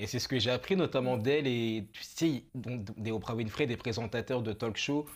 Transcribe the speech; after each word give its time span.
Et 0.00 0.06
c'est 0.06 0.20
ce 0.20 0.28
que 0.28 0.38
j'ai 0.38 0.50
appris 0.50 0.76
notamment 0.76 1.16
d'elle 1.16 1.46
et 1.46 1.88
tu 1.92 2.02
sais, 2.02 2.44
des 2.54 3.10
Oprah 3.10 3.34
Winfrey, 3.34 3.66
des 3.66 3.76
présentateurs 3.76 4.42
de 4.42 4.52
talk 4.52 4.76
show. 4.76 5.06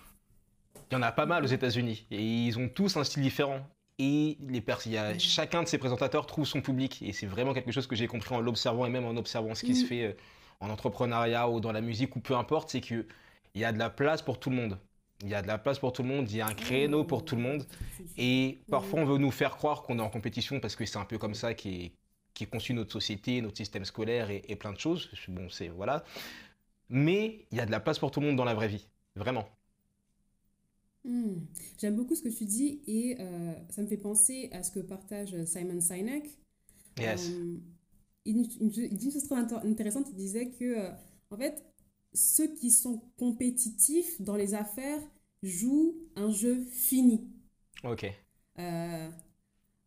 Il 0.91 0.95
y 0.95 0.97
en 0.97 1.03
a 1.03 1.13
pas 1.13 1.27
mal 1.27 1.45
aux 1.45 1.49
États-Unis 1.49 2.07
et 2.11 2.21
ils 2.21 2.59
ont 2.59 2.69
tous 2.69 2.97
un 2.97 3.05
style 3.05 3.23
différent. 3.23 3.61
Et 3.99 4.37
les 4.49 4.65
il 4.87 4.93
y 4.93 4.97
a, 4.97 5.17
chacun 5.19 5.63
de 5.63 5.69
ces 5.69 5.79
présentateurs 5.79 6.27
trouve 6.27 6.47
son 6.47 6.61
public. 6.61 7.01
Et 7.03 7.13
c'est 7.13 7.27
vraiment 7.27 7.55
quelque 7.55 7.71
chose 7.71 7.87
que 7.87 7.95
j'ai 7.95 8.09
compris 8.09 8.35
en 8.35 8.41
l'observant 8.41 8.85
et 8.85 8.91
même 8.91 9.05
en 9.05 9.17
observant 9.17 9.55
ce 9.55 9.65
qui 9.65 9.77
se 9.77 9.87
fait 9.87 10.05
euh, 10.05 10.13
en 10.59 10.71
entrepreneuriat 10.71 11.49
ou 11.49 11.61
dans 11.61 11.73
la 11.73 11.81
musique 11.81 12.17
ou 12.17 12.21
peu 12.21 12.35
importe, 12.35 12.71
c'est 12.71 12.81
qu'il 12.81 13.07
y 13.55 13.65
a 13.65 13.73
de 13.73 13.79
la 13.79 13.91
place 13.91 14.21
pour 14.21 14.41
tout 14.41 14.51
le 14.51 14.57
monde. 14.57 14.79
Il 15.23 15.29
y 15.29 15.35
a 15.35 15.43
de 15.43 15.47
la 15.47 15.59
place 15.59 15.79
pour 15.79 15.93
tout 15.93 16.03
le 16.03 16.09
monde, 16.09 16.29
il 16.29 16.39
y 16.39 16.41
a 16.41 16.47
un 16.47 16.55
créneau 16.55 17.05
pour 17.05 17.25
tout 17.25 17.37
le 17.37 17.43
monde. 17.43 17.65
Et 18.19 18.59
parfois, 18.69 19.01
on 19.01 19.05
veut 19.05 19.19
nous 19.19 19.31
faire 19.31 19.57
croire 19.57 19.83
qu'on 19.83 20.01
est 20.01 20.03
en 20.03 20.11
compétition 20.11 20.59
parce 20.59 20.75
que 20.75 20.85
c'est 20.85 20.99
un 20.99 21.05
peu 21.05 21.19
comme 21.19 21.35
ça 21.35 21.55
qui 21.55 21.85
est, 21.85 21.93
qui 22.35 22.47
conçu 22.47 22.75
notre 22.75 22.93
société, 22.93 23.41
notre 23.41 23.57
système 23.57 23.85
scolaire 23.85 24.31
et, 24.31 24.57
plein 24.57 24.73
de 24.73 24.79
choses. 24.79 25.11
Bon, 25.29 25.49
c'est 25.49 25.69
voilà. 25.69 26.05
Mais 26.89 27.47
il 27.51 27.59
y 27.59 27.61
a 27.61 27.67
de 27.67 27.71
la 27.71 27.81
place 27.81 27.99
pour 27.99 28.11
tout 28.11 28.21
le 28.21 28.27
monde 28.27 28.37
dans 28.37 28.45
la 28.45 28.55
vraie 28.55 28.69
vie, 28.69 28.87
vraiment. 29.17 29.49
Hmm. 31.05 31.41
J'aime 31.79 31.97
beaucoup 31.97 32.15
ce 32.15 32.23
que 32.23 32.29
tu 32.29 32.45
dis 32.45 32.81
et 32.87 33.17
euh, 33.19 33.55
ça 33.71 33.83
me 33.83 33.87
fait 33.89 33.97
penser 33.97 34.51
à 34.53 34.63
ce 34.63 34.71
que 34.71 34.81
partage 34.81 35.37
Simon 35.45 35.81
Sinek. 35.81 36.39
Yes. 36.99 37.31
Euh, 37.31 37.59
il, 38.25 38.43
dit 38.43 39.07
une 39.07 39.13
chose 39.13 39.27
très 39.27 39.37
intéressante. 39.37 40.07
Il 40.11 40.17
disait 40.17 40.51
que, 40.51 40.65
euh, 40.65 40.91
en 41.31 41.37
fait, 41.37 41.65
ceux 42.13 42.55
qui 42.55 42.71
sont 42.71 43.03
compétitifs 43.17 44.21
dans 44.21 44.37
les 44.37 44.55
affaires 44.55 45.01
jouent 45.43 45.97
un 46.15 46.31
jeu 46.31 46.63
fini. 46.71 47.27
Ok. 47.83 48.07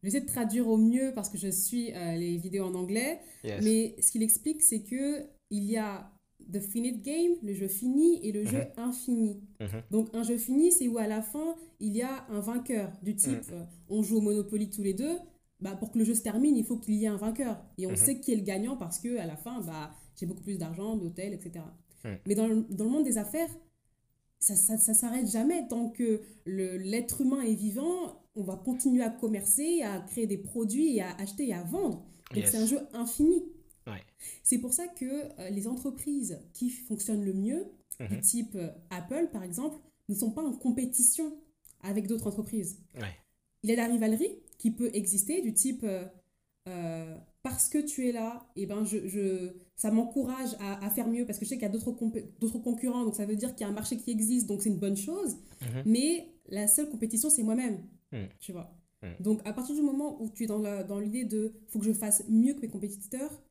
Euh, 0.05 0.09
J'essaie 0.09 0.22
de 0.22 0.27
traduire 0.27 0.68
au 0.68 0.77
mieux 0.77 1.12
parce 1.16 1.30
que 1.30 1.38
je 1.38 1.48
suis 1.48 1.91
euh, 1.94 2.16
les 2.16 2.38
vidéos 2.38 2.66
en 2.66 2.76
anglais. 2.76 3.20
Mais 3.44 3.95
ce 4.00 4.12
qu'il 4.12 4.23
explique, 4.23 4.62
c'est 4.62 4.81
que 4.81 5.26
il 5.50 5.64
y 5.66 5.78
a 5.78 6.12
the 6.52 6.59
finite 6.59 7.04
game, 7.04 7.34
le 7.44 7.54
jeu 7.54 7.68
fini, 7.68 8.20
et 8.23 8.31
le 8.31 8.45
jeu 8.45 8.59
mhm. 8.59 8.84
infini. 8.84 9.42
Mhm. 9.59 9.81
Donc 9.92 10.09
un 10.14 10.23
jeu 10.23 10.38
fini, 10.38 10.72
c'est 10.72 10.88
où 10.88 10.97
à 10.97 11.08
la 11.08 11.22
fin, 11.22 11.56
il 11.80 11.95
y 11.95 12.02
a 12.02 12.25
un 12.30 12.39
vainqueur 12.39 12.92
du 13.03 13.16
type, 13.16 13.47
mhm. 13.50 13.53
euh, 13.53 13.64
on 13.89 14.03
joue 14.03 14.17
au 14.17 14.22
Monopoly 14.22 14.70
tous 14.70 14.84
les 14.84 14.94
deux. 14.94 15.17
Bah, 15.62 15.75
pour 15.75 15.92
que 15.92 15.97
le 15.97 16.03
jeu 16.03 16.14
se 16.14 16.22
termine, 16.22 16.58
il 16.58 16.66
faut 16.66 16.78
qu'il 16.78 16.95
y 16.95 17.06
ait 17.06 17.08
un 17.08 17.16
vainqueur. 17.16 17.64
Et 17.78 17.88
on 17.88 17.95
sait 17.95 18.19
qui 18.19 18.34
est 18.34 18.36
le 18.36 18.44
gagnant 18.44 18.75
parce 18.75 19.00
que 19.00 19.17
à 19.17 19.25
la 19.25 19.38
fin, 19.38 19.62
bah, 19.62 19.95
j'ai 20.19 20.25
beaucoup 20.25 20.44
plus 20.44 20.58
d'argent, 20.58 20.97
d'hôtel, 20.97 21.34
etc. 21.34 21.64
Mais 22.28 22.36
dans 22.36 22.47
le, 22.47 22.66
dans 22.69 22.84
le, 22.84 22.90
monde 22.92 23.03
des 23.03 23.17
affaires, 23.17 23.50
ça 24.53 24.75
ne 24.75 24.93
s'arrête 24.93 25.27
jamais. 25.27 25.67
Tant 25.67 25.89
que 25.89 26.21
l'être 26.45 27.21
humain 27.21 27.41
est 27.41 27.55
vivant, 27.55 28.21
on 28.35 28.43
va 28.43 28.55
continuer 28.55 29.01
à 29.01 29.09
commercer, 29.09 29.81
à 29.81 29.99
créer 30.01 30.27
des 30.27 30.38
produits, 30.38 30.97
et 30.97 31.01
à 31.01 31.15
acheter 31.17 31.47
et 31.47 31.53
à 31.53 31.63
vendre. 31.63 32.05
Donc 32.33 32.45
c'est 32.45 32.57
un 32.57 32.66
jeu 32.66 32.79
infini. 32.93 33.43
C'est 34.43 34.57
pour 34.57 34.73
ça 34.73 34.88
que 34.88 35.05
euh, 35.05 35.49
les 35.49 35.67
entreprises 35.67 36.39
qui 36.53 36.69
fonctionnent 36.69 37.23
le 37.23 37.33
mieux, 37.33 37.66
du 37.99 38.16
mhm. 38.16 38.21
type 38.21 38.55
euh, 38.55 38.69
Apple 38.89 39.29
par 39.31 39.43
exemple, 39.43 39.77
ne 40.09 40.16
sont 40.16 40.31
pas 40.31 40.43
en 40.43 40.53
compétition 40.53 41.38
avec 41.81 42.07
d'autres 42.07 42.27
entreprises. 42.27 42.79
Il 43.63 43.69
y 43.69 43.73
a 43.73 43.75
la 43.75 43.85
rivalerie 43.85 44.39
qui 44.57 44.71
peut 44.71 44.89
exister 44.93 45.41
du 45.41 45.53
type 45.53 45.83
euh, 45.83 46.05
parce 47.44 47.69
que 47.69 47.77
tu 47.77 48.08
es 48.08 48.11
là, 48.11 48.47
et 48.55 48.63
eh 48.63 48.66
ben 48.66 48.83
je, 48.85 49.08
je 49.08 49.52
ça 49.75 49.91
m'encourage 49.91 50.55
à, 50.59 50.83
à, 50.83 50.89
faire 50.89 51.07
mieux 51.07 51.25
parce 51.25 51.38
que 51.38 51.45
je 51.45 51.49
sais 51.49 51.55
qu'il 51.57 51.63
y 51.63 51.66
a 51.66 51.69
d'autres, 51.69 51.91
concurrents, 52.59 53.03
donc 53.03 53.16
ça 53.16 53.25
veut 53.25 53.35
dire 53.35 53.53
qu'il 53.53 53.66
y 53.66 53.69
a 53.69 53.72
un 53.72 53.73
marché 53.73 53.97
qui 53.97 54.09
existe, 54.09 54.47
donc 54.47 54.61
c'est 54.61 54.69
une 54.69 54.80
bonne 54.80 54.97
chose. 54.97 55.38
Mhm. 55.61 55.83
Mais 55.85 56.33
la 56.47 56.67
seule 56.67 56.89
compétition, 56.89 57.30
c'est 57.30 57.44
moi-même. 57.44 57.83
Mhm. 58.11 58.30
Tu 58.39 58.52
vois. 58.52 58.75
Mhm. 59.03 59.16
Donc 59.19 59.41
à 59.45 59.53
partir 59.53 59.75
du 59.75 59.81
moment 59.81 60.22
où 60.22 60.30
tu 60.30 60.45
es 60.45 60.47
dans, 60.47 60.59
la, 60.59 60.83
dans 60.83 60.99
l'idée 60.99 61.25
de 61.25 61.53
faut 61.67 61.80
que 61.80 61.85
je 61.85 61.94
fasse 61.94 62.23
mieux 62.30 62.53
que 62.53 62.61
mes 62.61 62.69
compétiteurs, 62.69 63.41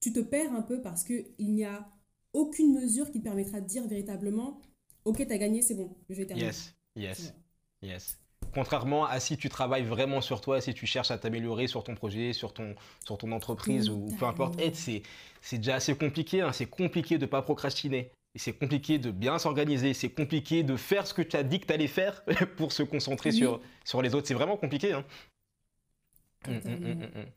tu 0.00 0.12
te 0.12 0.20
perds 0.20 0.54
un 0.54 0.62
peu 0.62 0.80
parce 0.80 1.02
qu'il 1.02 1.26
n'y 1.40 1.64
a 1.64 1.90
aucune 2.32 2.72
mesure 2.72 3.10
qui 3.10 3.18
te 3.18 3.24
permettra 3.24 3.60
de 3.60 3.66
dire 3.66 3.86
véritablement 3.88 4.60
Ok, 5.04 5.26
tu 5.26 5.32
as 5.32 5.38
gagné, 5.38 5.62
c'est 5.62 5.74
bon, 5.74 5.96
je 6.10 6.14
vais 6.14 6.26
terminer. 6.26 6.48
Yes, 6.48 6.74
yes, 6.94 7.34
yes. 7.82 8.18
Contrairement 8.52 9.04
à 9.04 9.20
si 9.20 9.36
tu 9.36 9.48
travailles 9.48 9.84
vraiment 9.84 10.20
sur 10.20 10.40
toi, 10.40 10.60
si 10.60 10.74
tu 10.74 10.86
cherches 10.86 11.10
à 11.10 11.18
t'améliorer 11.18 11.66
sur 11.66 11.84
ton 11.84 11.94
projet, 11.94 12.32
sur 12.32 12.52
ton, 12.52 12.74
sur 13.04 13.18
ton 13.18 13.32
entreprise 13.32 13.88
ou 13.90 14.08
peu 14.18 14.26
importe, 14.26 14.60
c'est, 14.74 15.02
c'est 15.40 15.58
déjà 15.58 15.76
assez 15.76 15.94
compliqué. 15.94 16.40
Hein. 16.40 16.52
C'est 16.52 16.66
compliqué 16.66 17.16
de 17.16 17.22
ne 17.24 17.30
pas 17.30 17.42
procrastiner. 17.42 18.10
C'est 18.36 18.52
compliqué 18.52 18.98
de 18.98 19.10
bien 19.10 19.38
s'organiser. 19.38 19.94
C'est 19.94 20.10
compliqué 20.10 20.62
de 20.62 20.76
faire 20.76 21.06
ce 21.06 21.14
que 21.14 21.22
tu 21.22 21.36
as 21.36 21.42
dit 21.42 21.60
que 21.60 21.66
tu 21.66 21.72
allais 21.72 21.86
faire 21.86 22.24
pour 22.56 22.72
se 22.72 22.82
concentrer 22.82 23.32
sur, 23.32 23.60
sur 23.84 24.02
les 24.02 24.14
autres. 24.14 24.26
C'est 24.26 24.34
vraiment 24.34 24.56
compliqué. 24.56 24.92
Hein. 24.92 25.04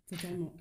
Totalement. 0.10 0.54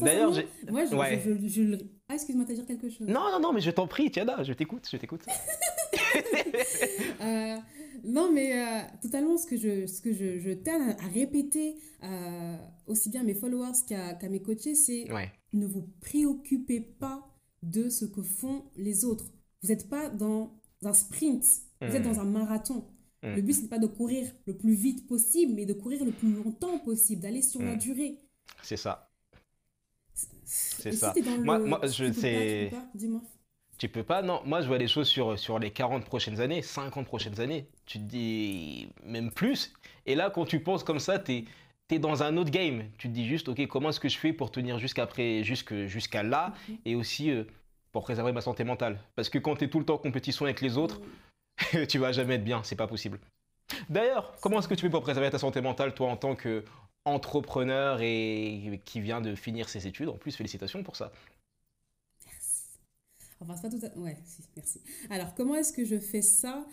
D'ailleurs, 0.00 0.32
j'ai... 0.32 0.46
Moi, 0.68 0.84
je, 0.86 0.94
ouais. 0.94 1.22
je, 1.46 1.78
Ah, 2.08 2.14
excuse-moi, 2.14 2.44
t'as 2.46 2.54
dire 2.54 2.66
quelque 2.66 2.90
chose? 2.90 3.08
Non, 3.08 3.30
non, 3.32 3.40
non, 3.40 3.52
mais 3.52 3.60
je 3.60 3.70
t'en 3.70 3.86
prie, 3.86 4.10
Tiana, 4.10 4.42
je 4.42 4.52
t'écoute, 4.52 4.86
je 4.90 4.96
t'écoute. 4.96 5.22
euh, 7.22 7.56
non, 8.04 8.32
mais 8.32 8.58
euh, 8.58 8.80
totalement 9.00 9.36
ce 9.36 9.46
que 9.46 9.56
je, 9.56 9.86
ce 9.86 10.00
que 10.00 10.12
je, 10.12 10.38
je 10.38 10.50
à, 10.50 11.08
répéter 11.08 11.76
euh, 12.02 12.56
aussi 12.86 13.10
bien 13.10 13.22
à 13.22 13.24
mes 13.24 13.34
followers 13.34 13.72
qu'à 13.86 14.28
mes 14.28 14.40
coachés, 14.40 14.74
c'est 14.74 15.06
ne 15.52 15.66
vous 15.66 15.88
préoccupez 16.00 16.80
pas 16.80 17.26
de 17.62 17.88
ce 17.88 18.04
que 18.04 18.22
font 18.22 18.64
les 18.76 19.04
autres. 19.04 19.32
Vous 19.62 19.68
n'êtes 19.68 19.88
pas 19.88 20.08
dans 20.08 20.60
un 20.82 20.92
sprint, 20.92 21.44
vous 21.80 21.94
êtes 21.94 22.00
hmm. 22.00 22.12
dans 22.12 22.20
un 22.20 22.24
marathon. 22.24 22.86
Hmm. 23.22 23.34
Le 23.34 23.42
but, 23.42 23.52
ce 23.52 23.62
n'est 23.62 23.68
pas 23.68 23.78
de 23.78 23.86
courir 23.86 24.26
le 24.46 24.56
plus 24.56 24.74
vite 24.74 25.06
possible, 25.06 25.52
mais 25.54 25.66
de 25.66 25.74
courir 25.74 26.04
le 26.04 26.12
plus 26.12 26.32
longtemps 26.32 26.78
possible, 26.78 27.20
d'aller 27.20 27.42
sur 27.42 27.60
la 27.60 27.74
hmm. 27.74 27.78
durée. 27.78 28.18
C'est 28.62 28.76
ça. 28.76 29.10
C'est 30.44 30.92
ça. 30.92 31.14
moi, 31.44 31.58
moi, 31.58 31.80
je 31.86 32.12
sais. 32.12 32.72
Dis-moi. 32.94 33.22
Tu 33.80 33.88
peux 33.88 34.02
pas, 34.02 34.20
non. 34.20 34.42
Moi, 34.44 34.60
je 34.60 34.66
vois 34.66 34.76
les 34.76 34.86
choses 34.86 35.08
sur, 35.08 35.38
sur 35.38 35.58
les 35.58 35.70
40 35.70 36.04
prochaines 36.04 36.38
années, 36.42 36.60
50 36.60 37.06
prochaines 37.06 37.40
années. 37.40 37.66
Tu 37.86 37.98
te 37.98 38.04
dis 38.04 38.90
même 39.02 39.30
plus. 39.30 39.72
Et 40.04 40.14
là, 40.14 40.28
quand 40.28 40.44
tu 40.44 40.60
penses 40.60 40.84
comme 40.84 40.98
ça, 40.98 41.18
tu 41.18 41.46
es, 41.90 41.98
dans 41.98 42.22
un 42.22 42.36
autre 42.36 42.50
game. 42.50 42.84
Tu 42.98 43.08
te 43.08 43.14
dis 43.14 43.26
juste, 43.26 43.48
OK, 43.48 43.66
comment 43.68 43.88
est-ce 43.88 43.98
que 43.98 44.10
je 44.10 44.18
fais 44.18 44.34
pour 44.34 44.50
tenir 44.50 44.78
jusqu'après, 44.78 45.42
jusqu'à 45.42 46.22
là 46.22 46.52
et 46.84 46.94
aussi 46.94 47.30
euh, 47.30 47.44
pour 47.90 48.02
préserver 48.02 48.32
ma 48.32 48.42
santé 48.42 48.64
mentale? 48.64 49.00
Parce 49.16 49.30
que 49.30 49.38
quand 49.38 49.56
tu 49.56 49.64
es 49.64 49.68
tout 49.68 49.78
le 49.78 49.86
temps 49.86 49.94
en 49.94 49.98
compétition 49.98 50.44
avec 50.44 50.60
les 50.60 50.76
autres, 50.76 51.00
tu 51.88 51.96
vas 51.96 52.12
jamais 52.12 52.34
être 52.34 52.44
bien. 52.44 52.62
C'est 52.62 52.76
pas 52.76 52.86
possible. 52.86 53.18
D'ailleurs, 53.88 54.34
comment 54.42 54.58
est-ce 54.58 54.68
que 54.68 54.74
tu 54.74 54.82
fais 54.82 54.90
pour 54.90 55.00
préserver 55.00 55.30
ta 55.30 55.38
santé 55.38 55.62
mentale, 55.62 55.94
toi, 55.94 56.10
en 56.10 56.18
tant 56.18 56.36
qu'entrepreneur 56.36 58.02
et 58.02 58.82
qui 58.84 59.00
vient 59.00 59.22
de 59.22 59.34
finir 59.34 59.70
ses 59.70 59.86
études? 59.86 60.10
En 60.10 60.18
plus, 60.18 60.36
félicitations 60.36 60.82
pour 60.82 60.96
ça. 60.96 61.12
Enfin, 63.40 63.56
c'est 63.56 63.62
pas 63.62 63.70
tout 63.70 63.84
à... 63.84 63.98
Ouais, 63.98 64.16
si, 64.24 64.42
merci. 64.54 64.80
Alors, 65.08 65.34
comment 65.34 65.54
est-ce 65.56 65.72
que 65.72 65.84
je 65.84 65.98
fais 65.98 66.22
ça? 66.22 66.66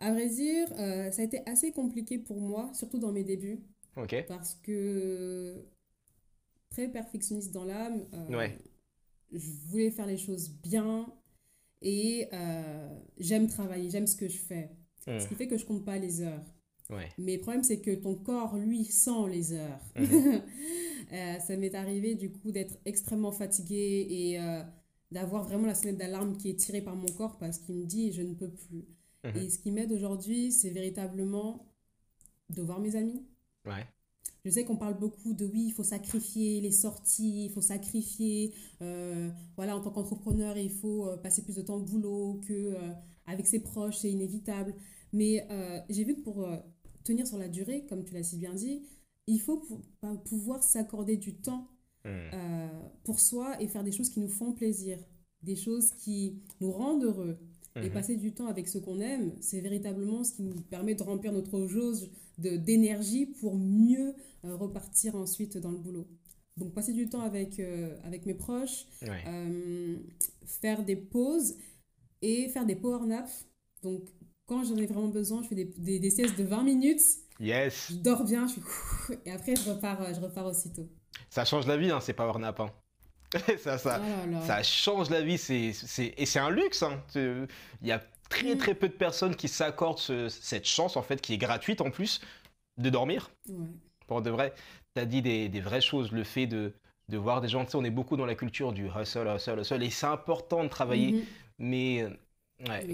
À 0.00 0.12
vrai 0.12 0.28
dire, 0.28 0.68
euh, 0.78 1.10
ça 1.10 1.22
a 1.22 1.24
été 1.24 1.40
assez 1.46 1.72
compliqué 1.72 2.18
pour 2.18 2.40
moi, 2.40 2.70
surtout 2.72 2.98
dans 2.98 3.12
mes 3.12 3.24
débuts. 3.24 3.60
Ok. 3.96 4.24
Parce 4.28 4.54
que 4.54 5.64
très 6.70 6.88
perfectionniste 6.88 7.52
dans 7.52 7.64
l'âme. 7.64 8.06
Euh, 8.14 8.36
ouais. 8.36 8.58
Je 9.32 9.50
voulais 9.66 9.90
faire 9.90 10.06
les 10.06 10.16
choses 10.16 10.50
bien 10.50 11.12
et 11.82 12.28
euh, 12.32 12.98
j'aime 13.18 13.48
travailler, 13.48 13.90
j'aime 13.90 14.06
ce 14.06 14.16
que 14.16 14.28
je 14.28 14.38
fais. 14.38 14.70
Ce 15.06 15.26
qui 15.26 15.34
fait 15.36 15.48
que 15.48 15.56
je 15.56 15.64
compte 15.64 15.86
pas 15.86 15.96
les 15.96 16.20
heures. 16.20 16.44
Ouais. 16.90 17.08
Mais 17.16 17.36
le 17.36 17.40
problème, 17.40 17.62
c'est 17.62 17.80
que 17.80 17.94
ton 17.94 18.14
corps, 18.14 18.58
lui, 18.58 18.84
sent 18.84 19.26
les 19.30 19.54
heures. 19.54 19.80
Mhm. 19.96 20.42
ça 21.40 21.56
m'est 21.56 21.74
arrivé, 21.74 22.14
du 22.14 22.30
coup, 22.30 22.52
d'être 22.52 22.78
extrêmement 22.84 23.32
fatiguée 23.32 24.06
et 24.10 24.38
d'avoir 25.10 25.44
vraiment 25.44 25.66
la 25.66 25.74
sonnette 25.74 25.96
d'alarme 25.96 26.36
qui 26.36 26.50
est 26.50 26.56
tirée 26.56 26.82
par 26.82 26.96
mon 26.96 27.06
corps 27.06 27.38
parce 27.38 27.58
qu'il 27.58 27.76
me 27.76 27.84
dit 27.84 28.12
je 28.12 28.22
ne 28.22 28.34
peux 28.34 28.50
plus. 28.50 28.84
Mhm. 29.24 29.36
Et 29.36 29.50
ce 29.50 29.58
qui 29.58 29.70
m'aide 29.70 29.92
aujourd'hui, 29.92 30.52
c'est 30.52 30.70
véritablement 30.70 31.72
de 32.50 32.62
voir 32.62 32.80
mes 32.80 32.96
amis. 32.96 33.26
Ouais. 33.66 33.86
Je 34.44 34.50
sais 34.50 34.64
qu'on 34.64 34.76
parle 34.76 34.98
beaucoup 34.98 35.34
de 35.34 35.44
oui, 35.44 35.64
il 35.66 35.72
faut 35.72 35.82
sacrifier 35.82 36.60
les 36.60 36.70
sorties, 36.70 37.46
il 37.46 37.50
faut 37.50 37.60
sacrifier, 37.60 38.54
euh, 38.82 39.30
voilà, 39.56 39.76
en 39.76 39.80
tant 39.80 39.90
qu'entrepreneur, 39.90 40.56
il 40.56 40.70
faut 40.70 41.08
euh, 41.08 41.16
passer 41.16 41.42
plus 41.42 41.56
de 41.56 41.62
temps 41.62 41.76
au 41.76 41.82
boulot 41.82 42.40
que 42.46 42.52
euh, 42.52 42.92
avec 43.26 43.46
ses 43.46 43.60
proches, 43.60 43.98
c'est 43.98 44.10
inévitable. 44.10 44.74
Mais 45.12 45.46
j'ai 45.88 46.04
vu 46.04 46.16
que 46.16 46.20
pour 46.20 46.46
tenir 47.02 47.26
sur 47.26 47.38
la 47.38 47.48
durée, 47.48 47.86
comme 47.88 48.04
tu 48.04 48.12
l'as 48.12 48.22
si 48.22 48.36
bien 48.36 48.52
dit, 48.52 48.82
il 49.26 49.40
faut 49.40 49.66
pouvoir 50.24 50.62
s'accorder 50.62 51.16
du 51.16 51.34
temps 51.34 51.66
Hmm. 52.08 52.30
Euh, 52.32 52.68
pour 53.04 53.20
soi 53.20 53.60
et 53.60 53.68
faire 53.68 53.84
des 53.84 53.92
choses 53.92 54.08
qui 54.08 54.20
nous 54.20 54.28
font 54.28 54.52
plaisir, 54.52 54.98
des 55.42 55.56
choses 55.56 55.90
qui 55.92 56.40
nous 56.60 56.72
rendent 56.72 57.04
heureux. 57.04 57.38
Et 57.76 57.90
hmm. 57.90 57.92
passer 57.92 58.16
du 58.16 58.32
temps 58.32 58.46
avec 58.46 58.66
ce 58.66 58.78
qu'on 58.78 58.98
aime, 59.00 59.32
c'est 59.40 59.60
véritablement 59.60 60.24
ce 60.24 60.32
qui 60.32 60.42
nous 60.42 60.54
permet 60.54 60.94
de 60.94 61.02
remplir 61.02 61.32
notre 61.32 61.66
jauge 61.66 62.08
d'énergie 62.38 63.26
pour 63.26 63.56
mieux 63.56 64.14
euh, 64.44 64.56
repartir 64.56 65.16
ensuite 65.16 65.58
dans 65.58 65.70
le 65.70 65.78
boulot. 65.78 66.08
Donc 66.56 66.72
passer 66.72 66.92
du 66.92 67.08
temps 67.08 67.20
avec, 67.20 67.60
euh, 67.60 67.96
avec 68.02 68.26
mes 68.26 68.34
proches, 68.34 68.86
faire 70.44 70.84
des 70.84 70.96
pauses 70.96 71.56
et 72.22 72.48
faire 72.48 72.66
des 72.66 72.74
power 72.74 73.06
naps. 73.06 73.46
Donc 73.82 74.08
quand 74.46 74.64
j'en 74.64 74.76
ai 74.76 74.86
vraiment 74.86 75.08
besoin, 75.08 75.42
je 75.42 75.48
fais 75.48 75.54
des, 75.54 75.66
des, 75.66 75.98
des 76.00 76.10
siestes 76.10 76.38
de 76.38 76.44
20 76.44 76.64
minutes. 76.64 77.02
Yes. 77.38 77.88
Je 77.90 77.96
dors 77.96 78.24
bien, 78.24 78.46
je 78.48 78.54
suis... 78.54 78.62
et 79.26 79.30
après 79.30 79.54
je 79.54 79.70
repars, 79.70 80.12
je 80.14 80.20
repars 80.20 80.46
aussitôt. 80.46 80.88
Ça 81.30 81.44
change 81.44 81.66
la 81.66 81.76
vie, 81.76 81.90
hein, 81.90 82.00
ces 82.00 82.12
power 82.12 82.38
nap. 82.38 82.60
Hein. 82.60 82.70
ça, 83.58 83.76
ça, 83.76 84.00
oh 84.02 84.36
ça 84.46 84.62
change 84.62 85.10
la 85.10 85.20
vie, 85.20 85.36
c'est, 85.36 85.72
et 86.16 86.26
c'est 86.26 86.38
un 86.38 86.50
luxe. 86.50 86.82
Hein. 86.82 87.02
Il 87.14 87.48
y 87.82 87.92
a 87.92 88.02
très 88.30 88.54
mm. 88.54 88.58
très 88.58 88.74
peu 88.74 88.88
de 88.88 88.94
personnes 88.94 89.36
qui 89.36 89.48
s'accordent 89.48 89.98
cette 89.98 90.66
chance, 90.66 90.96
en 90.96 91.02
fait, 91.02 91.20
qui 91.20 91.34
est 91.34 91.38
gratuite 91.38 91.80
en 91.80 91.90
plus, 91.90 92.20
de 92.78 92.90
dormir. 92.90 93.30
Pour 94.06 94.22
de 94.22 94.30
vrai, 94.30 94.54
tu 94.94 95.02
as 95.02 95.04
dit 95.04 95.20
des, 95.20 95.48
des, 95.48 95.60
vraies 95.60 95.82
choses. 95.82 96.12
Le 96.12 96.24
fait 96.24 96.46
de, 96.46 96.72
de 97.08 97.16
voir 97.18 97.40
des 97.40 97.48
gens, 97.48 97.64
tu 97.64 97.72
sais, 97.72 97.76
on 97.76 97.84
est 97.84 97.90
beaucoup 97.90 98.16
dans 98.16 98.26
la 98.26 98.34
culture 98.34 98.72
du 98.72 98.86
hustle, 98.86 99.28
hustle, 99.34 99.60
hustle, 99.60 99.82
et 99.82 99.90
c'est 99.90 100.06
important 100.06 100.64
de 100.64 100.68
travailler, 100.68 101.12
mm-hmm. 101.12 101.24
mais 101.58 102.06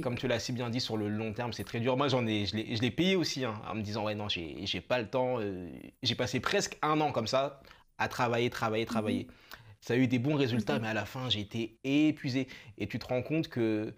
comme 0.02 0.16
tu 0.16 0.28
l'as 0.28 0.40
si 0.40 0.52
bien 0.52 0.68
dit, 0.68 0.80
sur 0.80 0.96
le 0.96 1.08
long 1.08 1.32
terme, 1.32 1.52
c'est 1.52 1.64
très 1.64 1.80
dur. 1.80 1.96
Moi, 1.96 2.08
j'en 2.08 2.26
ai, 2.26 2.44
je 2.46 2.54
l'ai 2.56 2.90
payé 2.90 3.16
aussi, 3.16 3.44
hein, 3.44 3.54
en 3.68 3.74
me 3.74 3.82
disant, 3.82 4.04
ouais, 4.04 4.14
non, 4.14 4.28
j'ai 4.28 4.80
pas 4.80 4.98
le 4.98 5.08
temps. 5.08 5.40
Euh, 5.40 5.68
j'ai 6.02 6.14
passé 6.14 6.40
presque 6.40 6.76
un 6.82 7.00
an 7.00 7.12
comme 7.12 7.26
ça, 7.26 7.62
à 7.98 8.08
travailler, 8.08 8.50
travailler, 8.50 8.86
travailler. 8.86 9.24
Mm-hmm. 9.24 9.54
Ça 9.80 9.94
a 9.94 9.96
eu 9.98 10.08
des 10.08 10.18
bons 10.18 10.34
résultats, 10.36 10.78
mais 10.78 10.88
à 10.88 10.94
la 10.94 11.04
fin, 11.04 11.28
j'ai 11.28 11.40
été 11.40 11.78
épuisé. 11.84 12.48
Et 12.78 12.86
tu 12.86 12.98
te 12.98 13.06
rends 13.06 13.22
compte 13.22 13.48
que 13.48 13.92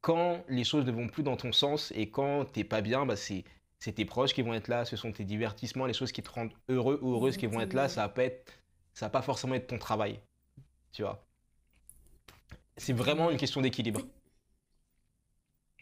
quand 0.00 0.44
les 0.48 0.64
choses 0.64 0.86
ne 0.86 0.92
vont 0.92 1.08
plus 1.08 1.22
dans 1.22 1.36
ton 1.36 1.52
sens 1.52 1.92
et 1.96 2.10
quand 2.10 2.44
t'es 2.44 2.64
pas 2.64 2.80
bien, 2.80 3.04
bah 3.04 3.16
c'est 3.16 3.44
tes 3.80 4.04
proches 4.04 4.34
qui 4.34 4.42
vont 4.42 4.54
être 4.54 4.68
là, 4.68 4.84
ce 4.84 4.96
sont 4.96 5.12
tes 5.12 5.24
divertissements, 5.24 5.86
les 5.86 5.94
choses 5.94 6.12
qui 6.12 6.22
te 6.22 6.30
rendent 6.30 6.52
heureux 6.68 6.98
ou 7.02 7.12
heureuse 7.12 7.36
qui 7.36 7.46
vont 7.46 7.60
être 7.60 7.74
là, 7.74 7.88
ça 7.88 8.02
va 8.02 8.08
pas 8.08 8.24
être, 8.24 8.52
ça 8.94 9.06
va 9.06 9.10
pas 9.10 9.22
forcément 9.22 9.54
être 9.54 9.66
ton 9.66 9.78
travail, 9.78 10.20
tu 10.92 11.02
vois. 11.02 11.26
C'est 12.76 12.92
vraiment 12.92 13.30
une 13.30 13.36
question 13.36 13.60
d'équilibre. 13.60 14.02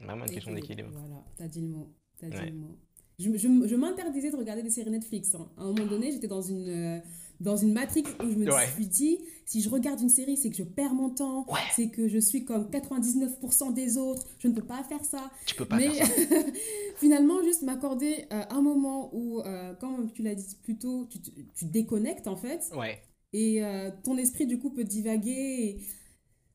Vraiment 0.00 0.24
une 0.24 0.32
question 0.32 0.52
d'équilibre. 0.52 0.90
Voilà, 0.92 1.22
t'as 1.36 1.48
dit 1.48 1.60
le 1.60 1.68
mot. 1.68 1.92
As 2.22 2.30
dit 2.30 2.50
le 2.50 2.52
mot. 2.52 2.76
Je, 3.18 3.30
je, 3.36 3.68
je 3.68 3.74
m'interdisais 3.74 4.30
de 4.30 4.36
regarder 4.36 4.62
des 4.62 4.70
séries 4.70 4.90
Netflix. 4.90 5.34
Hein. 5.34 5.50
À 5.56 5.62
un 5.62 5.72
moment 5.72 5.86
donné, 5.86 6.12
j'étais 6.12 6.28
dans 6.28 6.40
une, 6.40 6.68
euh, 6.68 7.00
dans 7.40 7.56
une 7.56 7.72
matrix 7.72 8.04
où 8.20 8.30
je 8.30 8.36
me 8.36 8.50
suis 8.74 8.86
dit, 8.86 9.18
si 9.46 9.60
je 9.60 9.68
regarde 9.68 10.00
une 10.00 10.08
série, 10.08 10.36
c'est 10.36 10.50
que 10.50 10.56
je 10.56 10.64
perds 10.64 10.94
mon 10.94 11.10
temps, 11.10 11.46
c'est 11.74 11.88
que 11.88 12.08
je 12.08 12.18
suis 12.18 12.44
comme 12.44 12.68
99% 12.68 13.72
des 13.72 13.96
autres, 13.96 14.26
je 14.38 14.48
ne 14.48 14.54
peux 14.54 14.64
pas 14.64 14.82
faire 14.84 15.04
ça. 15.04 15.30
Tu 15.46 15.54
peux 15.54 15.64
pas 15.64 15.78
faire 15.78 16.06
ça. 16.06 16.12
finalement, 16.96 17.42
juste 17.42 17.62
m'accorder 17.62 18.26
euh, 18.32 18.42
un 18.50 18.60
moment 18.60 19.10
où, 19.14 19.40
euh, 19.40 19.74
comme 19.74 20.10
tu 20.12 20.22
l'as 20.22 20.34
dit 20.34 20.56
plus 20.62 20.76
tôt, 20.78 21.06
tu, 21.10 21.18
tu, 21.20 21.64
déconnectes 21.64 22.26
en 22.26 22.36
fait. 22.36 22.70
Ouais. 22.76 23.00
Et 23.32 23.62
ton 24.04 24.16
esprit, 24.16 24.46
du 24.46 24.58
coup, 24.58 24.70
peut 24.70 24.84
divaguer. 24.84 25.30
Et 25.30 25.78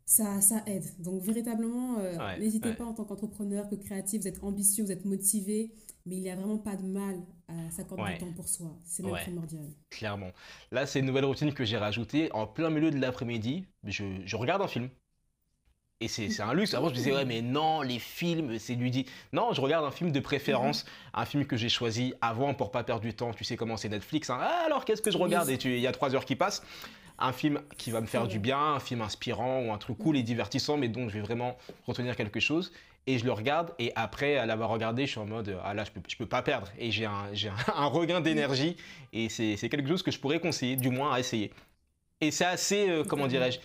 ça, 0.05 0.41
ça 0.41 0.63
aide. 0.67 0.85
Donc, 0.99 1.21
véritablement, 1.21 1.97
n'hésitez 2.39 2.73
pas 2.73 2.85
en 2.85 2.93
tant 2.93 3.05
qu'entrepreneur, 3.05 3.69
que 3.69 3.75
créatif, 3.75 4.21
vous 4.21 4.27
êtes 4.27 4.43
ambitieux, 4.43 4.83
vous 4.83 4.91
êtes 4.91 5.05
motivé 5.05 5.73
mais 6.05 6.17
il 6.17 6.21
n'y 6.21 6.29
a 6.29 6.35
vraiment 6.35 6.57
pas 6.57 6.75
de 6.75 6.83
mal 6.83 7.21
à 7.47 7.71
s'accorder 7.71 8.13
du 8.13 8.17
temps 8.17 8.33
pour 8.33 8.47
soi. 8.47 8.77
C'est 8.83 9.03
même 9.03 9.15
primordial. 9.15 9.65
Clairement. 9.89 10.31
Là, 10.71 10.85
c'est 10.85 10.99
une 10.99 11.05
nouvelle 11.05 11.25
routine 11.25 11.53
que 11.53 11.63
j'ai 11.63 11.77
rajoutée. 11.77 12.31
En 12.33 12.45
plein 12.45 12.69
milieu 12.69 12.91
de 12.91 12.99
l'après-midi, 12.99 13.65
je, 13.85 14.03
je, 14.25 14.35
regarde 14.35 14.61
un 14.61 14.67
film. 14.67 14.89
Et 16.01 16.09
c'est 16.09 16.41
un 16.41 16.53
luxe. 16.53 16.73
Avant, 16.73 16.89
je 16.89 16.93
me 16.93 16.97
disais, 16.97 17.13
ouais, 17.13 17.23
mais 17.23 17.41
non, 17.41 17.81
les 17.81 17.99
films, 17.99 18.59
c'est 18.59 18.75
lui 18.75 18.91
dit. 18.91 19.05
Non, 19.31 19.53
je 19.53 19.61
regarde 19.61 19.85
un 19.85 19.91
film 19.91 20.11
de 20.11 20.19
préférence, 20.19 20.83
mhm. 20.83 20.89
un 21.13 21.25
film 21.25 21.45
que 21.45 21.55
j'ai 21.55 21.69
choisi 21.69 22.13
avant 22.19 22.53
pour 22.53 22.71
pas 22.71 22.83
perdre 22.83 23.01
du 23.01 23.13
temps. 23.13 23.33
Tu 23.33 23.45
sais 23.45 23.55
comment 23.55 23.77
c'est 23.77 23.89
Netflix. 23.89 24.29
Hein. 24.29 24.39
Ah, 24.41 24.63
alors, 24.65 24.83
qu'est-ce 24.83 25.01
que 25.01 25.11
je 25.11 25.17
regarde? 25.17 25.49
Et 25.49 25.57
il 25.63 25.79
y 25.79 25.87
a 25.87 25.93
trois 25.93 26.13
heures 26.13 26.25
qui 26.25 26.35
passent. 26.35 26.63
Un 27.25 27.31
film 27.31 27.61
qui 27.77 27.89
va 27.89 28.01
me 28.01 28.05
faire 28.05 28.27
du 28.27 28.37
bien, 28.37 28.59
un 28.59 28.79
film 28.79 29.01
inspirant 29.01 29.61
ou 29.61 29.71
un 29.71 29.77
truc 29.77 29.97
cool 29.97 30.17
et 30.17 30.23
divertissant, 30.23 30.75
mais 30.75 30.89
dont 30.89 31.07
je 31.07 31.13
vais 31.13 31.21
vraiment 31.21 31.57
retenir 31.87 32.15
quelque 32.15 32.39
chose. 32.39 32.73
Et 33.07 33.17
je 33.17 33.25
le 33.25 33.31
regarde 33.31 33.71
et 33.79 33.91
après 33.95 34.37
à 34.37 34.45
l'avoir 34.45 34.69
regardé 34.69 35.05
je 35.05 35.11
suis 35.11 35.19
en 35.19 35.25
mode 35.25 35.57
ah 35.65 35.73
là 35.73 35.83
je 35.83 35.91
peux, 35.91 36.01
je 36.07 36.15
peux 36.15 36.25
pas 36.25 36.41
perdre. 36.41 36.67
Et 36.77 36.91
j'ai 36.91 37.05
un, 37.05 37.29
un, 37.75 37.85
regain 37.85 38.21
d'énergie 38.21 38.77
et 39.11 39.29
c'est 39.29 39.57
quelque 39.69 39.87
chose 39.87 40.03
que 40.03 40.11
je 40.11 40.19
pourrais 40.19 40.39
conseiller 40.39 40.75
du 40.75 40.89
moins 40.89 41.13
à 41.13 41.19
essayer. 41.19 41.51
Et 42.21 42.31
c'est 42.31 42.45
assez 42.45 42.89
euh, 42.89 43.03
comment 43.03 43.27
dirais-je 43.27 43.59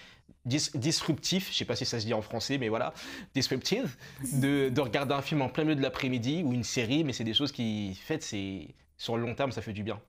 disruptif, 0.45 1.51
je 1.53 1.57
sais 1.57 1.65
pas 1.65 1.77
si 1.77 1.85
ça 1.85 2.01
se 2.01 2.07
dit 2.07 2.15
en 2.15 2.23
français, 2.23 2.59
mais 2.59 2.69
voilà, 2.69 2.95
disruptive, 3.35 3.97
de, 4.35 4.69
de 4.71 4.81
regarder 4.81 5.15
un 5.15 5.23
film 5.23 5.43
en 5.43 5.49
plein 5.49 5.65
milieu 5.65 5.77
de 5.77 5.83
l'après-midi 5.83 6.43
ou 6.45 6.53
une 6.53 6.65
série, 6.65 7.05
mais 7.05 7.13
c'est 7.13 7.25
des 7.25 7.35
choses 7.35 7.53
qui, 7.53 7.95
fait, 7.95 8.23
c'est 8.23 8.69
sur 8.97 9.17
le 9.17 9.23
long 9.23 9.35
terme, 9.35 9.53
ça 9.53 9.63
fait 9.63 9.73
du 9.73 9.83
bien. 9.83 10.01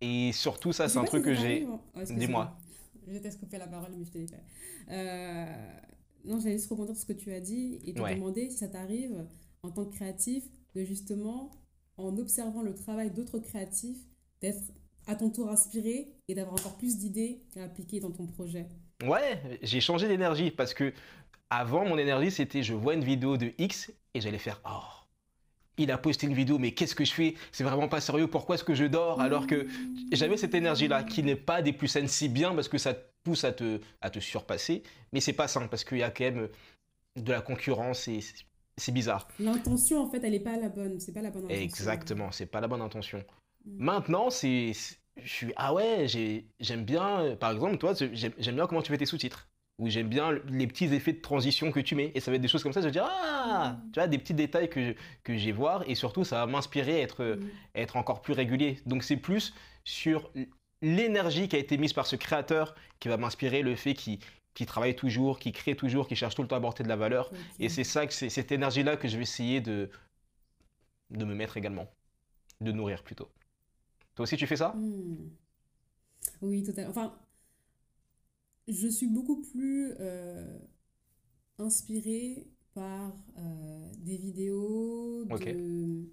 Et 0.00 0.32
surtout, 0.32 0.72
ça, 0.72 0.88
c'est 0.88 0.98
un 0.98 1.04
truc 1.04 1.24
que 1.24 1.34
j'ai. 1.34 1.66
Dis-moi. 2.10 2.56
Je 3.10 3.18
t'ai 3.18 3.30
coupé 3.30 3.58
la 3.58 3.66
parole, 3.66 3.92
mais 3.96 4.04
je 4.04 4.10
te 4.10 4.18
l'ai 4.18 4.26
fait. 4.26 4.42
Euh, 4.90 5.46
non, 6.24 6.38
j'allais 6.38 6.56
juste 6.56 6.70
rebondir 6.70 6.94
sur 6.94 7.02
ce 7.02 7.12
que 7.12 7.18
tu 7.18 7.32
as 7.32 7.40
dit 7.40 7.80
et 7.84 7.94
te 7.94 8.00
demander 8.00 8.50
si 8.50 8.58
ça 8.58 8.68
t'arrive 8.68 9.26
en 9.62 9.70
tant 9.70 9.84
que 9.84 9.94
créatif 9.94 10.44
de 10.74 10.84
justement, 10.84 11.50
en 11.96 12.16
observant 12.18 12.62
le 12.62 12.74
travail 12.74 13.10
d'autres 13.10 13.38
créatifs, 13.38 13.98
d'être 14.40 14.62
à 15.06 15.16
ton 15.16 15.30
tour 15.30 15.48
inspiré 15.50 16.14
et 16.28 16.34
d'avoir 16.34 16.54
encore 16.54 16.76
plus 16.76 16.98
d'idées 16.98 17.42
à 17.56 17.64
appliquer 17.64 18.00
dans 18.00 18.10
ton 18.10 18.26
projet. 18.26 18.68
Ouais, 19.02 19.58
j'ai 19.62 19.80
changé 19.80 20.08
d'énergie 20.08 20.50
parce 20.50 20.74
que 20.74 20.92
avant 21.48 21.84
mon 21.84 21.98
énergie 21.98 22.30
c'était 22.30 22.62
je 22.62 22.74
vois 22.74 22.94
une 22.94 23.04
vidéo 23.04 23.36
de 23.36 23.52
X 23.58 23.92
et 24.14 24.20
j'allais 24.20 24.38
faire 24.38 24.60
oh 24.66 24.99
il 25.78 25.90
a 25.90 25.98
posté 25.98 26.26
une 26.26 26.34
vidéo, 26.34 26.58
mais 26.58 26.72
qu'est-ce 26.72 26.94
que 26.94 27.04
je 27.04 27.12
fais? 27.12 27.34
C'est 27.52 27.64
vraiment 27.64 27.88
pas 27.88 28.00
sérieux, 28.00 28.26
pourquoi 28.26 28.56
est-ce 28.56 28.64
que 28.64 28.74
je 28.74 28.84
dors? 28.84 29.20
Alors 29.20 29.46
que 29.46 29.66
j'avais 30.12 30.36
cette 30.36 30.54
énergie-là, 30.54 31.04
qui 31.04 31.22
n'est 31.22 31.36
pas 31.36 31.62
des 31.62 31.72
plus 31.72 31.88
saines 31.88 32.08
si 32.08 32.28
bien, 32.28 32.54
parce 32.54 32.68
que 32.68 32.78
ça 32.78 32.94
te 32.94 33.04
pousse 33.22 33.44
à 33.44 33.52
te, 33.52 33.80
à 34.00 34.10
te 34.10 34.18
surpasser, 34.18 34.82
mais 35.12 35.20
c'est 35.20 35.32
pas 35.32 35.48
sain, 35.48 35.66
parce 35.68 35.84
qu'il 35.84 35.98
y 35.98 36.02
a 36.02 36.10
quand 36.10 36.24
même 36.24 36.48
de 37.16 37.32
la 37.32 37.40
concurrence 37.40 38.08
et 38.08 38.20
c'est 38.76 38.92
bizarre. 38.92 39.28
L'intention, 39.38 40.02
en 40.02 40.10
fait, 40.10 40.22
elle 40.24 40.32
n'est 40.32 40.40
pas 40.40 40.56
la 40.56 40.68
bonne, 40.68 41.00
c'est 41.00 41.12
pas 41.12 41.22
la 41.22 41.30
bonne 41.30 41.44
intention. 41.44 41.62
Exactement, 41.62 42.32
c'est 42.32 42.46
pas 42.46 42.60
la 42.60 42.68
bonne 42.68 42.82
intention. 42.82 43.24
Mm. 43.64 43.84
Maintenant, 43.84 44.30
c'est... 44.30 44.72
Je 45.22 45.28
suis... 45.28 45.52
Ah 45.56 45.74
ouais, 45.74 46.06
j'aime 46.60 46.84
bien... 46.84 47.36
Par 47.38 47.52
exemple, 47.52 47.78
toi, 47.78 47.94
j'aime 47.94 48.54
bien 48.54 48.66
comment 48.66 48.80
tu 48.80 48.90
fais 48.90 48.98
tes 48.98 49.06
sous-titres 49.06 49.48
où 49.80 49.88
j'aime 49.88 50.08
bien 50.08 50.38
les 50.50 50.66
petits 50.66 50.84
effets 50.94 51.14
de 51.14 51.20
transition 51.20 51.72
que 51.72 51.80
tu 51.80 51.94
mets. 51.94 52.12
Et 52.14 52.20
ça 52.20 52.30
va 52.30 52.36
être 52.36 52.42
des 52.42 52.48
choses 52.48 52.62
comme 52.62 52.74
ça, 52.74 52.82
je 52.82 52.86
vais 52.86 52.92
dire, 52.92 53.08
ah, 53.08 53.72
mm. 53.72 53.92
tu 53.92 53.98
vois, 53.98 54.06
des 54.06 54.18
petits 54.18 54.34
détails 54.34 54.68
que, 54.68 54.94
que 55.24 55.36
j'ai 55.36 55.52
voir. 55.52 55.82
Et 55.88 55.94
surtout, 55.94 56.22
ça 56.22 56.36
va 56.36 56.46
m'inspirer 56.46 57.00
à 57.00 57.02
être, 57.02 57.24
mm. 57.24 57.48
être 57.74 57.96
encore 57.96 58.20
plus 58.20 58.34
régulier. 58.34 58.78
Donc, 58.84 59.02
c'est 59.02 59.16
plus 59.16 59.54
sur 59.84 60.30
l'énergie 60.82 61.48
qui 61.48 61.56
a 61.56 61.58
été 61.58 61.78
mise 61.78 61.94
par 61.94 62.06
ce 62.06 62.14
créateur 62.14 62.74
qui 63.00 63.08
va 63.08 63.16
m'inspirer, 63.16 63.62
le 63.62 63.74
fait 63.74 63.94
qu'il 63.94 64.18
travaille 64.66 64.94
toujours, 64.94 65.38
qu'il 65.38 65.52
crée 65.52 65.74
toujours, 65.74 66.06
qu'il 66.06 66.16
cherche 66.18 66.34
tout 66.34 66.42
le 66.42 66.48
temps 66.48 66.56
à 66.56 66.58
apporter 66.58 66.82
de 66.82 66.88
la 66.88 66.96
valeur. 66.96 67.30
Et 67.58 67.70
c'est 67.70 67.84
ça, 67.84 68.02
c'est 68.10 68.28
cette 68.28 68.52
énergie-là 68.52 68.98
que 68.98 69.08
je 69.08 69.16
vais 69.16 69.22
essayer 69.22 69.62
de, 69.62 69.88
de 71.08 71.24
me 71.24 71.34
mettre 71.34 71.56
également, 71.56 71.88
de 72.60 72.70
nourrir 72.70 73.02
plutôt. 73.02 73.30
Toi 74.14 74.24
aussi, 74.24 74.36
tu 74.36 74.46
fais 74.46 74.56
ça? 74.56 74.74
Mm. 74.76 75.30
Oui, 76.42 76.62
totalement. 76.62 76.90
Enfin, 76.90 77.14
je 78.70 78.88
suis 78.88 79.06
beaucoup 79.06 79.42
plus 79.42 79.92
euh, 80.00 80.58
inspirée 81.58 82.46
par 82.74 83.16
euh, 83.38 83.92
des 83.98 84.16
vidéos 84.16 85.24
de, 85.24 86.08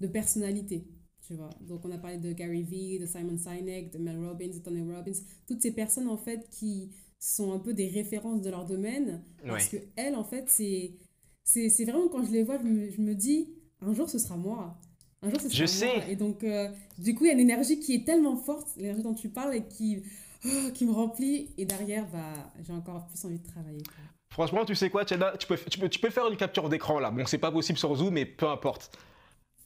de 0.00 0.06
personnalités. 0.06 0.88
Tu 1.26 1.34
vois. 1.34 1.50
Donc, 1.62 1.84
on 1.84 1.90
a 1.90 1.98
parlé 1.98 2.18
de 2.18 2.32
Gary 2.32 2.62
Vee, 2.62 2.98
de 2.98 3.06
Simon 3.06 3.38
Sinek, 3.38 3.92
de 3.92 3.98
Mel 3.98 4.18
Robbins, 4.18 4.48
de 4.48 4.58
Tony 4.58 4.82
Robbins. 4.82 5.12
Toutes 5.46 5.62
ces 5.62 5.72
personnes, 5.72 6.08
en 6.08 6.18
fait, 6.18 6.48
qui 6.50 6.90
sont 7.18 7.52
un 7.52 7.58
peu 7.58 7.72
des 7.72 7.88
références 7.88 8.42
de 8.42 8.50
leur 8.50 8.66
domaine. 8.66 9.24
Parce 9.46 9.68
que 9.68 9.78
elles, 9.96 10.16
en 10.16 10.24
fait, 10.24 10.44
c'est, 10.48 10.98
c'est, 11.42 11.84
vraiment 11.84 12.08
quand 12.08 12.24
je 12.24 12.30
les 12.30 12.42
vois, 12.42 12.58
je 12.58 12.64
me, 12.64 12.90
je 12.90 13.00
me, 13.00 13.14
dis, 13.14 13.54
un 13.80 13.94
jour, 13.94 14.10
ce 14.10 14.18
sera 14.18 14.36
moi. 14.36 14.78
Un 15.22 15.30
jour, 15.30 15.40
ce 15.40 15.48
sera 15.48 15.64
je 15.64 15.86
moi. 15.86 16.02
sais. 16.02 16.12
Et 16.12 16.16
donc, 16.16 16.44
euh, 16.44 16.68
du 16.98 17.14
coup, 17.14 17.24
il 17.24 17.28
y 17.28 17.30
a 17.30 17.34
une 17.34 17.40
énergie 17.40 17.80
qui 17.80 17.94
est 17.94 18.04
tellement 18.04 18.36
forte, 18.36 18.76
l'énergie 18.76 19.02
dont 19.02 19.14
tu 19.14 19.30
parles, 19.30 19.54
et 19.54 19.66
qui 19.66 20.02
qui 20.74 20.86
me 20.86 20.92
remplit. 20.92 21.50
Et 21.58 21.64
derrière, 21.64 22.06
bah, 22.06 22.50
j'ai 22.66 22.72
encore 22.72 23.06
plus 23.06 23.24
envie 23.24 23.38
de 23.38 23.46
travailler. 23.46 23.82
Franchement, 24.30 24.64
tu 24.64 24.74
sais 24.74 24.90
quoi, 24.90 25.04
tu 25.04 25.16
peux, 25.16 25.56
tu, 25.70 25.78
peux, 25.78 25.88
tu 25.88 25.98
peux 25.98 26.10
faire 26.10 26.28
une 26.28 26.36
capture 26.36 26.68
d'écran 26.68 26.98
là. 26.98 27.10
Bon, 27.10 27.24
c'est 27.26 27.38
pas 27.38 27.52
possible 27.52 27.78
sur 27.78 27.94
Zoom, 27.94 28.14
mais 28.14 28.24
peu 28.24 28.48
importe. 28.48 28.90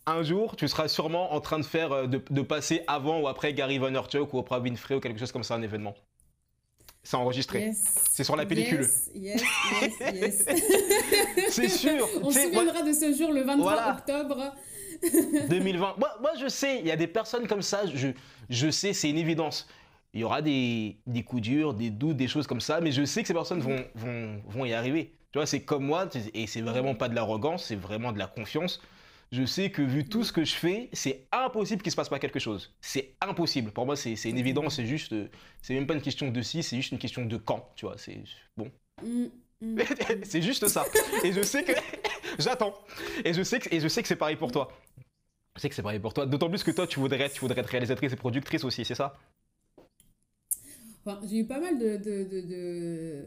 Un 0.07 0.23
jour, 0.23 0.57
tu 0.57 0.69
seras 0.69 0.89
sûrement 0.89 1.33
en 1.35 1.41
train 1.41 1.59
de 1.59 1.65
faire, 1.65 1.93
euh, 1.93 2.07
de, 2.07 2.23
de 2.31 2.43
passer 2.43 2.83
avant 2.87 3.21
ou 3.21 3.29
après 3.29 3.53
Gary 3.55 3.79
Vaynerchuk 3.79 4.33
ou 4.33 4.39
Oprah 4.39 4.61
Winfrey 4.61 4.95
ou 4.95 5.01
quelque 5.01 5.19
chose 5.19 5.33
comme 5.33 5.43
ça, 5.43 5.55
un 5.55 5.63
événement. 5.63 5.95
C'est 7.03 7.17
enregistré. 7.17 7.73
C'est 8.11 8.25
sur 8.25 8.37
la 8.37 8.45
pellicule. 8.45 8.87
Yes, 9.15 9.43
yes, 9.81 9.93
yes, 10.13 10.45
c'est 11.49 11.69
sûr. 11.69 12.07
On 12.23 12.31
se 12.31 12.41
souviendra 12.41 12.83
de 12.83 12.93
ce 12.93 13.15
jour 13.15 13.33
le 13.33 13.43
23 13.43 13.93
octobre. 13.93 14.55
2020. 15.49 15.95
Moi, 15.99 16.17
moi, 16.21 16.33
je 16.39 16.49
sais, 16.49 16.81
il 16.81 16.87
y 16.87 16.91
a 16.91 16.97
des 16.97 17.07
personnes 17.07 17.47
comme 17.47 17.63
ça, 17.63 17.83
je, 17.87 18.09
je 18.51 18.71
sais, 18.71 18.93
c'est 18.93 19.09
une 19.09 19.17
évidence 19.19 19.67
il 20.15 20.21
y 20.21 20.25
aura 20.25 20.43
des, 20.43 20.99
des, 21.07 21.23
coups 21.23 21.43
durs, 21.43 21.75
des 21.75 21.91
doutes, 21.91 22.17
des 22.17 22.29
choses 22.29 22.47
comme 22.47 22.61
ça, 22.61 22.81
mais 22.81 22.93
je 22.93 23.05
sais 23.05 23.23
que 23.23 23.29
ces 23.29 23.35
personnes 23.35 23.61
vont, 23.61 23.85
vont, 23.95 24.43
vont 24.47 24.65
y 24.65 24.73
arriver. 24.73 25.13
Tu 25.33 25.39
vois, 25.39 25.47
c'est 25.47 25.63
comme 25.63 25.85
moi, 25.85 26.09
et 26.35 26.47
c'est 26.47 26.63
vraiment 26.63 26.95
pas 26.95 27.09
de 27.09 27.15
l'arrogance, 27.15 27.65
c'est 27.65 27.77
vraiment 27.77 28.13
de 28.13 28.19
la 28.19 28.27
confiance. 28.27 28.81
Je 29.31 29.45
sais 29.45 29.71
que 29.71 29.83
vu 29.83 30.09
tout 30.09 30.25
ce 30.25 30.33
que 30.33 30.43
je 30.43 30.55
fais, 30.55 30.89
c'est 30.95 31.27
impossible 31.33 31.83
qu'il 31.83 31.93
se 31.93 31.97
passe 31.97 32.09
pas 32.09 32.19
quelque 32.19 32.39
chose. 32.39 32.75
C'est 32.81 33.15
impossible. 33.21 33.73
Pour 33.73 33.85
moi, 33.85 33.95
c'est 33.95 34.15
une 34.25 34.39
évidence, 34.39 34.77
c'est 34.77 34.87
juste, 34.87 35.15
c'est 35.61 35.75
même 35.75 35.87
pas 35.87 35.95
une 35.95 36.01
question 36.01 36.31
de 36.31 36.41
si, 36.41 36.63
c'est 36.63 36.77
juste 36.77 36.93
une 36.93 36.99
question 36.99 37.27
de 37.27 37.37
quand, 37.37 37.71
tu 37.77 37.85
vois. 37.85 37.99
C'est 37.99 38.23
bon. 38.57 38.71
Mm, 39.03 39.27
mm. 39.61 39.81
c'est 40.23 40.41
juste 40.41 40.67
ça. 40.69 40.87
Et 41.23 41.33
je 41.35 41.43
sais 41.43 41.63
que 41.63 41.73
j'attends. 42.39 42.75
Et 43.23 43.35
je 43.35 43.43
sais 43.43 43.59
que 43.59 43.75
et 43.75 43.81
je 43.81 43.89
sais 43.89 44.01
que 44.01 44.09
c'est 44.09 44.17
pareil 44.17 44.37
pour 44.37 44.51
toi. 44.51 44.73
Je 45.57 45.61
sais 45.61 45.69
que 45.69 45.75
c'est 45.75 45.83
pareil 45.83 45.99
pour 45.99 46.15
toi. 46.15 46.25
D'autant 46.25 46.49
plus 46.49 46.65
que 46.65 46.71
toi, 46.71 46.87
tu 46.87 46.99
voudrais, 46.99 47.29
tu 47.29 47.41
voudrais 47.41 47.61
être 47.61 47.67
réalisatrice 47.69 48.13
et 48.13 48.17
productrice 48.17 48.65
aussi, 48.65 48.87
c'est 48.87 48.95
ça? 48.95 49.15
Enfin, 51.09 51.27
j'ai 51.27 51.39
eu 51.39 51.47
pas 51.47 51.59
mal 51.59 51.79
de, 51.79 51.97
de, 51.97 53.25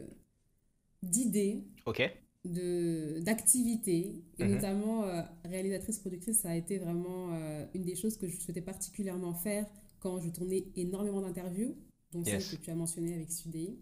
d'idées. 1.02 1.64
Ok. 1.84 2.02
De, 2.44 3.20
d'activités. 3.20 4.22
Et 4.38 4.44
mhm. 4.44 4.52
notamment, 4.52 5.04
euh, 5.04 5.22
réalisatrice, 5.44 5.98
productrice, 5.98 6.40
ça 6.40 6.50
a 6.50 6.54
été 6.54 6.78
vraiment 6.78 7.34
euh, 7.34 7.66
une 7.74 7.82
des 7.82 7.96
choses 7.96 8.16
que 8.16 8.28
je 8.28 8.36
souhaitais 8.36 8.60
particulièrement 8.60 9.34
faire 9.34 9.66
quand 9.98 10.20
je 10.20 10.28
tournais 10.30 10.64
énormément 10.76 11.20
d'interviews, 11.20 11.76
dont 12.12 12.24
celle 12.24 12.42
que 12.42 12.56
tu 12.56 12.70
as 12.70 12.74
mentionné 12.74 13.14
avec 13.14 13.30
Sudei. 13.30 13.78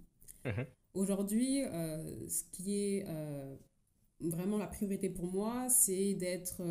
Mhm. 0.46 0.66
Aujourd'hui, 0.94 1.62
euh, 1.64 2.28
ce 2.28 2.44
qui 2.52 2.74
est 2.76 3.06
vraiment 4.20 4.58
la 4.58 4.66
priorité 4.66 5.10
pour 5.10 5.26
moi, 5.26 5.68
c'est 5.68 6.14
d'être 6.14 6.62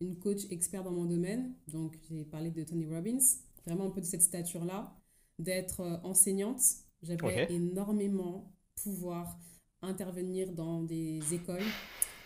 une 0.00 0.16
coach 0.18 0.42
expert 0.50 0.82
dans 0.82 0.92
mon 0.92 1.04
domaine. 1.04 1.54
Donc, 1.68 1.96
j'ai 2.10 2.24
parlé 2.24 2.50
de 2.50 2.62
Tony 2.64 2.86
Robbins, 2.86 3.18
vraiment 3.66 3.86
un 3.86 3.90
peu 3.90 4.00
de 4.00 4.06
cette 4.06 4.22
stature-là, 4.22 4.94
d'être 5.40 5.80
euh, 5.80 5.96
enseignante. 6.04 6.60
J'aimerais 7.02 7.50
énormément 7.50 8.52
pouvoir 8.82 9.38
intervenir 9.82 10.52
dans 10.52 10.82
des 10.82 11.20
écoles 11.32 11.62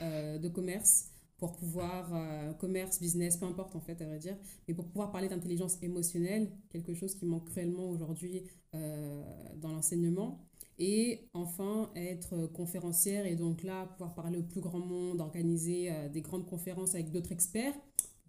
euh, 0.00 0.38
de 0.38 0.48
commerce 0.48 1.10
pour 1.36 1.52
pouvoir, 1.52 2.10
euh, 2.12 2.52
commerce, 2.54 3.00
business, 3.00 3.36
peu 3.36 3.46
importe 3.46 3.76
en 3.76 3.80
fait, 3.80 4.00
à 4.02 4.06
vrai 4.06 4.18
dire, 4.18 4.36
mais 4.66 4.74
pour 4.74 4.86
pouvoir 4.88 5.12
parler 5.12 5.28
d'intelligence 5.28 5.78
émotionnelle, 5.82 6.50
quelque 6.70 6.94
chose 6.94 7.14
qui 7.14 7.26
manque 7.26 7.48
cruellement 7.50 7.88
aujourd'hui 7.90 8.44
dans 8.72 9.70
l'enseignement. 9.70 10.44
Et 10.80 11.28
enfin, 11.32 11.92
être 11.94 12.46
conférencière 12.46 13.24
et 13.26 13.36
donc 13.36 13.62
là, 13.62 13.86
pouvoir 13.86 14.14
parler 14.14 14.38
au 14.38 14.42
plus 14.42 14.60
grand 14.60 14.80
monde, 14.80 15.20
organiser 15.20 15.92
des 16.12 16.22
grandes 16.22 16.46
conférences 16.46 16.94
avec 16.96 17.12
d'autres 17.12 17.30
experts. 17.30 17.74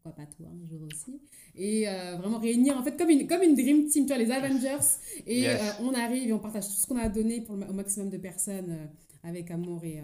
Pourquoi 0.05 0.23
pas 0.23 0.31
toi 0.37 0.45
un 0.53 0.67
jour 0.69 0.81
aussi. 0.85 1.19
Et 1.55 1.89
euh, 1.89 2.17
vraiment 2.17 2.37
réunir, 2.37 2.77
en 2.77 2.83
fait, 2.83 2.95
comme 2.95 3.09
une, 3.09 3.25
comme 3.25 3.41
une 3.41 3.55
Dream 3.55 3.87
Team, 3.87 4.05
tu 4.05 4.13
vois, 4.13 4.23
les 4.23 4.29
Avengers. 4.29 4.85
Et 5.25 5.49
euh, 5.49 5.57
on 5.79 5.95
arrive 5.95 6.29
et 6.29 6.33
on 6.33 6.37
partage 6.37 6.67
tout 6.67 6.73
ce 6.73 6.85
qu'on 6.85 6.97
a 6.97 7.09
donné 7.09 7.41
pour 7.41 7.55
le, 7.55 7.65
au 7.67 7.73
maximum 7.73 8.11
de 8.11 8.17
personnes 8.17 8.87
avec 9.23 9.49
amour 9.49 9.83
et, 9.83 10.03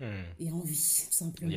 hmm. 0.00 0.04
et 0.38 0.50
envie, 0.50 1.04
tout 1.06 1.12
simplement. 1.14 1.48